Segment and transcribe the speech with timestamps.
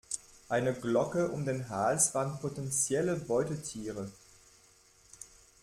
[0.49, 4.09] Eine Glocke um den Hals warnt potenzielle Beutetiere.